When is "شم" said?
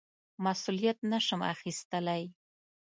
1.25-1.41